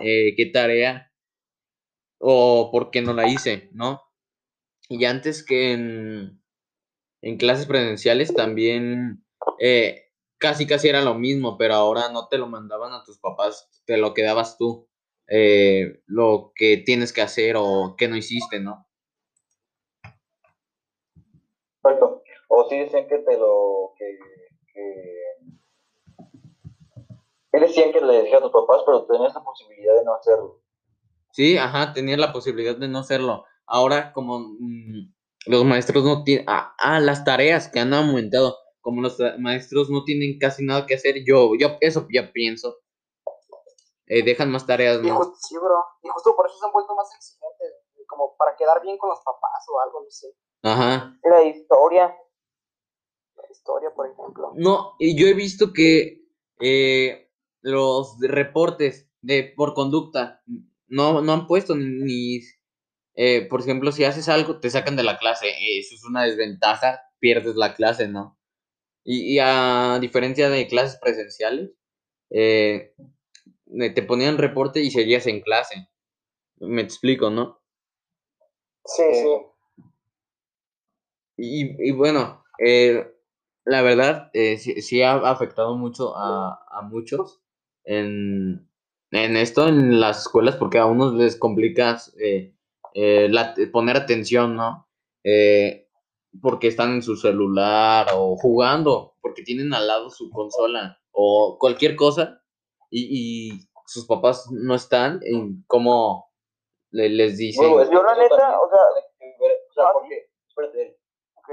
[0.00, 1.12] eh, qué tarea
[2.18, 4.02] o por qué no la hice, ¿no?
[4.88, 6.40] Y antes que en,
[7.38, 9.24] clases presenciales también
[9.60, 13.68] eh, casi casi era lo mismo, pero ahora no te lo mandaban a tus papás,
[13.84, 14.88] te lo quedabas tú,
[15.28, 18.88] eh, lo que tienes que hacer o qué no hiciste, ¿no?
[21.82, 22.22] Perfecto.
[22.48, 23.94] O sí decían que te lo.
[23.96, 24.18] que.
[24.74, 25.19] que
[27.52, 30.60] que decían que le decía a tus papás, pero tenías la posibilidad de no hacerlo.
[31.32, 33.44] Sí, ajá, tenía la posibilidad de no hacerlo.
[33.66, 35.12] Ahora, como mm,
[35.46, 36.44] los maestros no tienen.
[36.48, 38.56] Ah, ah, las tareas que han aumentado.
[38.80, 42.78] Como los maestros no tienen casi nada que hacer, yo, yo eso ya pienso.
[44.06, 45.16] Eh, dejan más tareas, Y ¿no?
[45.16, 45.84] justo, sí, bro.
[46.02, 47.74] Y justo por eso se han vuelto más exigentes,
[48.08, 50.34] como para quedar bien con los papás o algo, no sé.
[50.62, 51.16] Ajá.
[51.22, 52.16] La historia.
[53.36, 54.52] La historia, por ejemplo.
[54.56, 56.24] No, y yo he visto que
[56.60, 57.29] eh,
[57.62, 60.42] los reportes de por conducta
[60.88, 62.40] no, no han puesto ni, ni,
[63.14, 65.48] eh, por ejemplo, si haces algo, te sacan de la clase.
[65.78, 68.38] Eso es una desventaja, pierdes la clase, ¿no?
[69.04, 71.70] Y, y a diferencia de clases presenciales,
[72.30, 72.94] eh,
[73.80, 75.88] eh, te ponían reporte y seguías en clase.
[76.60, 77.60] Me explico, ¿no?
[78.84, 79.28] Sí, sí.
[81.36, 83.14] Y, y bueno, eh,
[83.64, 87.40] la verdad, eh, sí, sí ha afectado mucho a, a muchos
[87.84, 88.68] en,
[89.10, 92.54] en esto, en las escuelas, porque a unos les complicas eh,
[92.94, 94.88] eh, la- poner atención, ¿no?
[95.24, 95.88] Eh,
[96.40, 101.96] porque están en su celular o jugando, porque tienen al lado su consola o cualquier
[101.96, 102.40] cosa
[102.88, 106.30] y, y sus papás no están, en cómo
[106.92, 107.68] le- les dicen.
[107.72, 110.98] Bueno, Yo la neta, o sea, o sea, ¿ah, porque, espérate,
[111.34, 111.50] ok.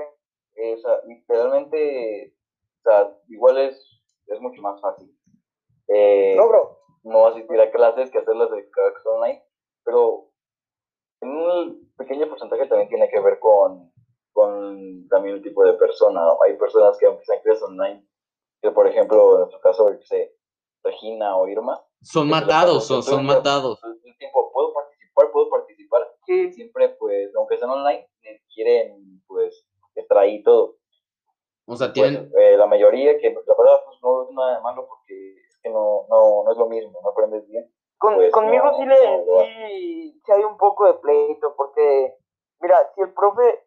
[0.58, 2.36] eh, o sea, literalmente,
[2.80, 5.16] o sea, igual es, es mucho más fácil.
[5.88, 6.80] Eh, No, bro.
[7.04, 9.43] no asistir a clases que hacerlas de clases online,
[9.84, 10.30] pero
[11.21, 13.91] en un pequeño porcentaje también tiene que ver con,
[14.34, 16.21] con también el tipo de persona.
[16.21, 16.38] ¿no?
[16.43, 18.06] Hay personas que aunque sean clases online,
[18.62, 20.36] que por ejemplo, en nuestro caso, yo sé,
[20.84, 23.80] Regina o Irma, Son matados, son, son matados.
[23.82, 28.08] todo el tiempo, puedo participar, puedo participar, y siempre pues, aunque sean online,
[28.54, 30.78] quieren pues estar ahí todo.
[31.65, 34.62] O sea, Pues, tienen, eh, la mayoría, que la verdad pues no es nada de
[34.62, 35.36] malo porque
[35.67, 37.71] que no, no, no es lo mismo, no aprendes bien.
[37.97, 42.15] Con, Pues, conmigo no, sí, le, no sí, sí hay un poco de pleito, porque,
[42.60, 43.65] mira, si el profe,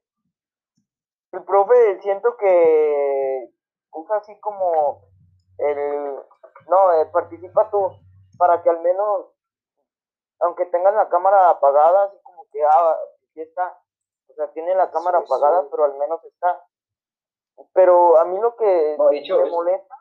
[1.33, 3.51] el profe siento que
[3.93, 5.03] usa así como
[5.59, 6.15] el,
[6.69, 7.91] no, eh, participa tú,
[8.39, 9.27] para que al menos,
[10.41, 12.97] aunque tengan la cámara apagada, así como que, ah,
[13.35, 13.79] sí está,
[14.29, 16.65] o sea, tienen la cámara Sí, apagada, pero al menos está.
[17.75, 19.95] Pero a mí lo que me es- molesta,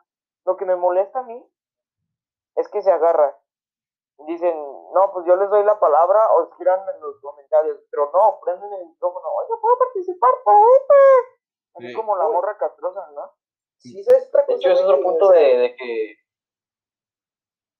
[0.46, 1.44] lo que me molesta a mí
[2.60, 3.36] es que se agarra.
[4.26, 4.54] Dicen,
[4.92, 8.72] no, pues yo les doy la palabra o escríbanme en los comentarios, pero no, prenden
[8.72, 10.30] el micrófono, oye, ¿puedo participar?
[10.44, 11.40] Pepe?"
[11.76, 11.94] Así Sí.
[11.94, 13.32] como la morra castrosa, ¿no?
[13.78, 16.14] Sí, ¿sabes otra De hecho, es otro punto de, de que,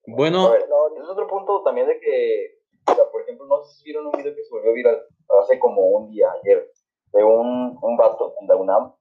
[0.09, 3.75] a bueno, ver, es otro punto también de que, o sea, por ejemplo, no sé
[3.75, 5.05] si vieron un video que se volvió viral
[5.41, 6.71] hace como un día, ayer,
[7.13, 8.95] de un, un vato en la UNAM,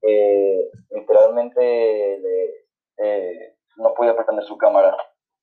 [0.00, 2.66] que literalmente le,
[2.98, 4.96] eh, no podía prender su cámara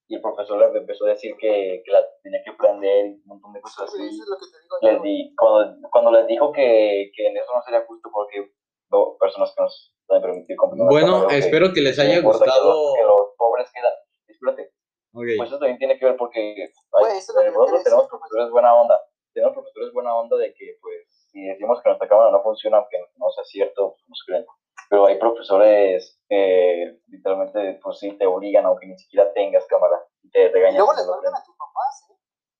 [0.09, 3.23] y el profesor le empezó a decir que, que la tenía que prender y un
[3.25, 4.07] montón de cosas Sí, así.
[4.15, 7.37] eso es lo que te digo les di, cuando, cuando les dijo que, que en
[7.37, 8.51] eso no sería justo porque
[8.89, 12.51] no, personas que nos pueden permitir comprar bueno, espero que les no haya importa que
[12.51, 12.71] gustado.
[12.71, 13.93] los, que los pobres quedan.
[14.27, 14.71] Espérate,
[15.13, 15.27] Ok.
[15.37, 16.69] pues eso también tiene que ver porque hay-
[17.03, 18.95] Güey, eso es lo que eh, yo nosotros tenemos profesores buena onda.
[19.33, 22.97] Tenemos profesores buena onda de que, pues, si decimos que nuestra cámara no funciona, aunque
[23.17, 24.45] no sea cierto, pues nos creen.
[24.89, 30.29] Pero hay profesores que literalmente, pues sí, te obligan, aunque ni siquiera tengas cámara, y
[30.29, 30.77] te Y regañan.
[30.77, 31.41] luego les prendes.
[31.41, 32.13] a tus papás, ¿eh?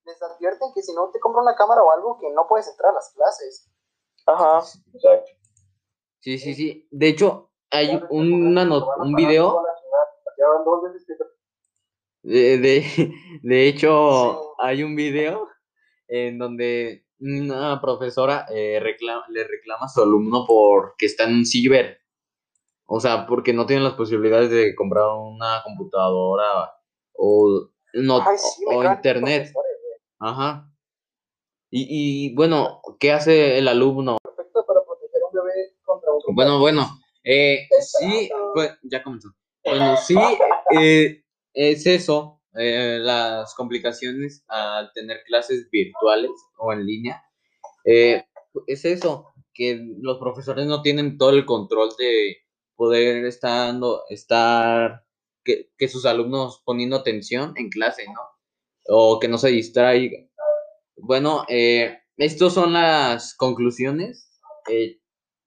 [0.06, 2.92] Les advierten que si no te compra una cámara o algo, que no puedes entrar
[2.92, 3.72] a las clases.
[4.26, 4.58] Ajá.
[4.94, 5.32] Exacto.
[6.20, 6.88] Sí, sí, sí.
[6.92, 9.64] De hecho, hay una not- un video.
[12.24, 12.84] De, de,
[13.44, 14.48] de hecho, Sí.
[14.60, 15.48] hay un video
[16.08, 21.46] en donde una profesora eh, reclama, le reclama a su alumno porque está en un
[21.46, 22.00] ciber.
[22.88, 26.74] O sea, porque no tienen las posibilidades de comprar una computadora
[27.14, 29.52] o, no, Ay, sí, me o internet.
[30.20, 30.72] Ajá.
[31.70, 34.18] Y, y bueno, ¿qué hace el alumno?
[34.24, 36.88] Perfecto para proteger un bebé contra un Bueno, bueno,
[37.24, 39.30] eh, sí, pues, ya comenzó.
[39.66, 40.16] Bueno, sí,
[40.80, 41.24] eh,
[41.54, 47.22] es eso, eh, las complicaciones al tener clases virtuales o en línea,
[47.84, 48.24] eh,
[48.66, 52.38] es eso, que los profesores no tienen todo el control de
[52.78, 55.04] poder estar, dando- estar
[55.44, 58.22] que, que sus alumnos poniendo atención en clase, ¿no?
[58.90, 60.20] O que no se distraiga.
[60.98, 64.40] Bueno, eh, estas son las conclusiones.
[64.70, 65.00] Eh,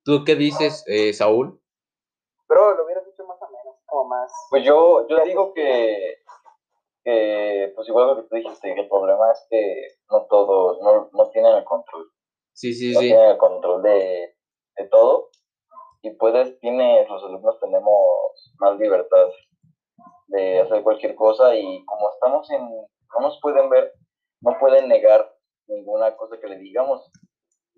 [0.05, 1.61] ¿Tú qué dices, eh, Saúl?
[2.49, 4.33] Bro, lo hubieras dicho más o menos, como más.
[4.51, 6.17] Pues yo, yo digo que,
[7.05, 11.11] que, pues igual lo que tú dijiste, que el problema es que no todos, no,
[11.13, 12.11] no tienen el control,
[12.53, 13.07] Sí, sí, no sí.
[13.09, 14.37] tienen el control de,
[14.77, 15.31] de todo
[16.03, 19.29] y puedes, tienes, los alumnos tenemos más libertad
[20.29, 23.93] de hacer cualquier cosa y como estamos en, no nos pueden ver,
[24.41, 25.35] no pueden negar
[25.67, 27.11] ninguna cosa que le digamos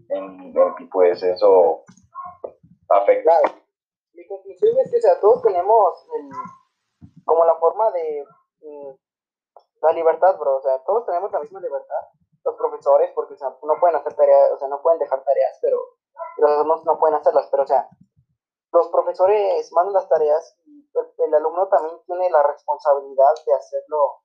[0.08, 1.84] en- y pues eso
[2.88, 3.32] afecta.
[4.14, 8.24] Mi conclusión es que, o sea, todos tenemos el- como la forma de
[8.60, 8.90] mm,
[9.82, 10.56] la libertad, bro.
[10.58, 12.02] O sea, todos tenemos la misma libertad.
[12.44, 15.58] Los profesores, porque, o sea, no pueden hacer tareas, o sea, no pueden dejar tareas,
[15.62, 15.78] pero
[16.38, 17.48] los alumnos no pueden hacerlas.
[17.50, 17.88] Pero, o sea,
[18.72, 24.22] los profesores mandan las tareas y el, el alumno también tiene la responsabilidad de hacerlo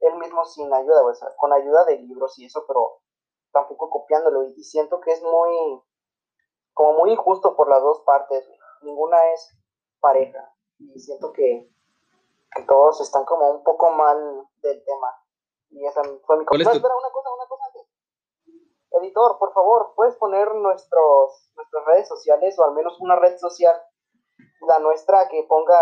[0.00, 3.00] él mismo sin ayuda, o sea, con ayuda de libros y eso, pero
[3.52, 4.44] tampoco copiándolo.
[4.44, 5.82] Y, y siento que es muy,
[6.72, 8.48] como muy injusto por las dos partes.
[8.82, 9.56] Ninguna es
[10.00, 10.52] pareja.
[10.78, 11.70] Y siento que,
[12.54, 15.16] que todos están como un poco mal del tema.
[15.70, 17.86] Y esa fue mi ¿Cuál es No, espera, una cosa, una cosa antes.
[18.92, 23.80] Editor, por favor, ¿puedes poner nuestros, nuestras redes sociales o al menos una red social,
[24.66, 25.76] la nuestra, que ponga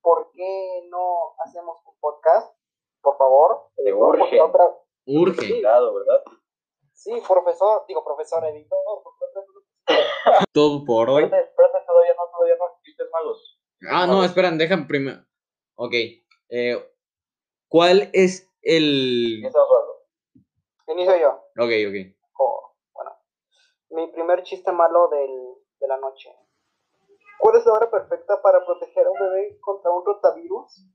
[0.00, 2.54] por qué no hacemos un podcast?
[3.02, 3.68] Por favor.
[3.76, 4.40] Te urge.
[4.40, 4.74] otra-
[5.06, 5.48] Urge.
[5.48, 6.22] Cuidado, ¿verdad?
[6.92, 8.78] Sí, profesor, digo profesor, editor.
[10.52, 11.24] Todo por hoy.
[11.24, 13.60] Espérate, todavía no, todavía no, chistes malos.
[13.90, 15.18] Ah, no, esperan, dejan primero.
[15.76, 15.92] Ok.
[16.48, 16.90] eh,
[17.68, 19.44] ¿Cuál es el.
[19.46, 20.04] Osvaldo.
[20.88, 21.30] Inicio yo.
[21.58, 22.16] Ok, ok.
[22.38, 23.18] Oh, bueno,
[23.90, 26.30] mi primer chiste malo del, de la noche.
[27.44, 30.86] ¿Cuál es la hora perfecta para proteger a un bebé contra un rotavirus?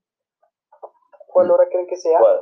[1.28, 2.18] ¿Cuál hora creen que sea?
[2.18, 2.40] ¿Cuál?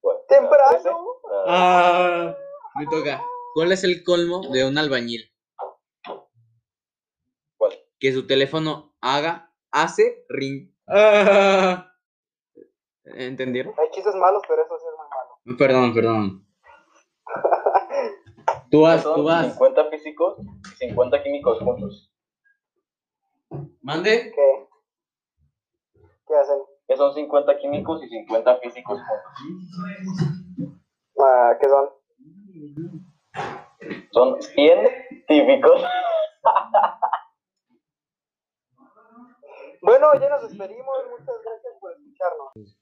[0.00, 0.16] ¿Cuál?
[0.26, 1.06] ¡Temprano!
[1.46, 2.36] Ah, Ah,
[2.76, 3.22] me toca.
[3.52, 5.30] ¿Cuál es el colmo de un albañil?
[7.58, 7.74] ¿Cuál?
[8.00, 10.74] Que su teléfono haga, hace ring.
[10.88, 11.92] Ah.
[13.04, 13.74] ¿Entendieron?
[13.78, 15.58] Hay chistes malos, pero eso sí es muy malo.
[15.58, 16.46] Perdón, perdón.
[18.70, 19.48] Tú vas, tú vas.
[19.52, 22.10] 50 físicos y 50 químicos juntos.
[23.86, 24.32] Mande.
[24.34, 24.68] ¿Qué?
[26.26, 26.58] ¿Qué hacen?
[26.88, 30.74] Que son 50 químicos y 50 físicos juntos.
[31.20, 31.88] Ah, ¿Qué son?
[34.10, 35.82] Son científicos.
[39.82, 40.96] Bueno, ya nos despedimos.
[41.08, 42.76] Muchas gracias por escucharnos.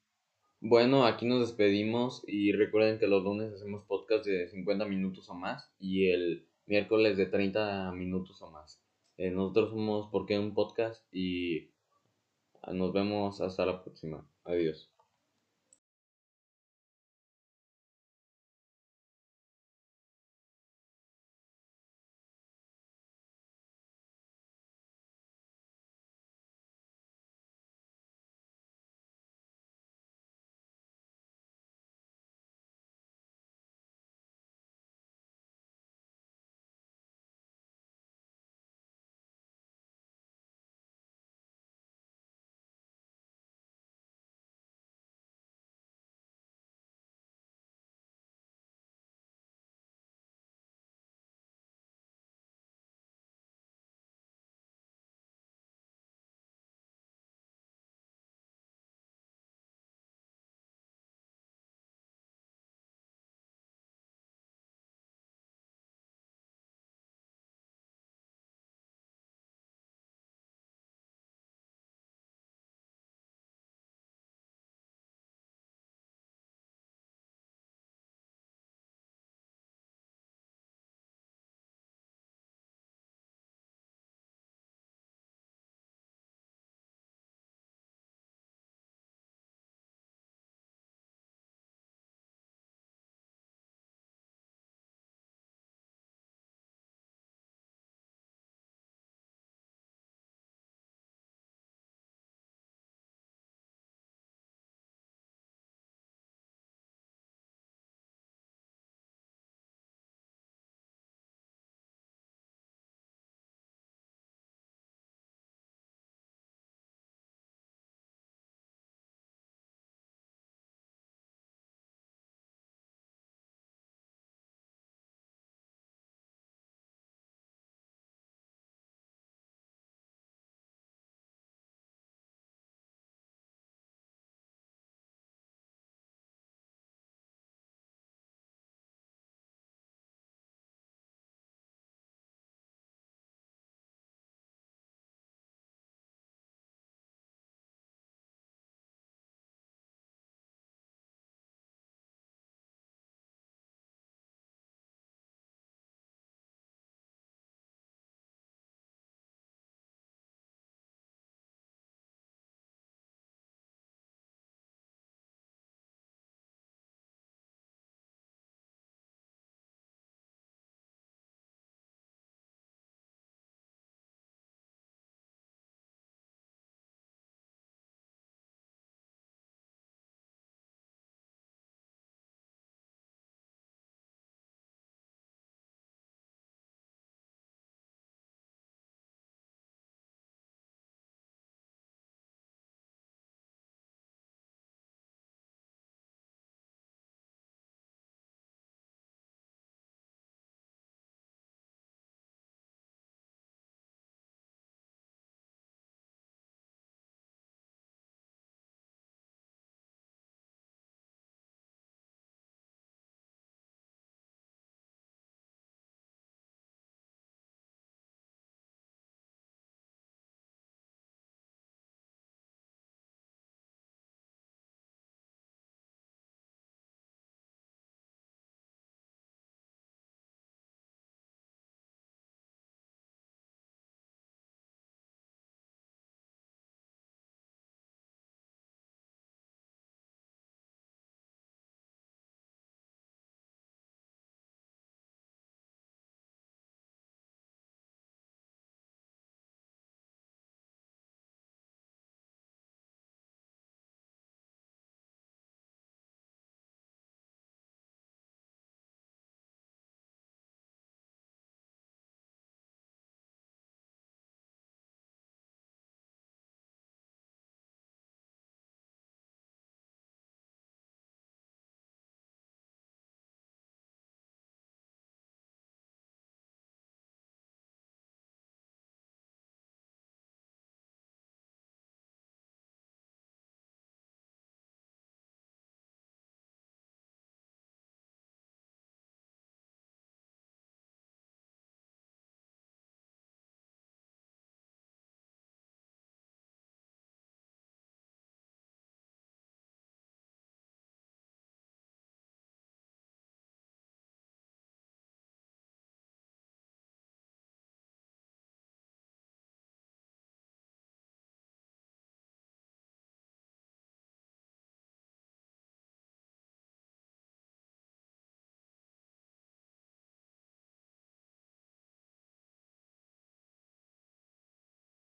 [0.61, 5.35] Bueno, aquí nos despedimos y recuerden que los lunes hacemos podcast de 50 minutos o
[5.35, 8.84] más y el miércoles de 30 minutos o más.
[9.17, 11.71] Eh, nosotros somos Por qué un podcast y
[12.73, 14.27] nos vemos hasta la próxima.
[14.45, 14.94] Adiós.